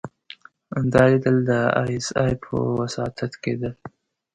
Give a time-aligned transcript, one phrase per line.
[0.93, 1.51] دا ليدل د
[1.81, 3.73] ای اس ای په وساطت کېدل.